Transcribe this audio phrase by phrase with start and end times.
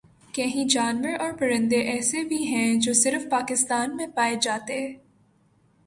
[0.33, 4.81] کہیں جانور اور پرندے ایسے بھی ہیں جو صرف پاکستان میں پائے جاتے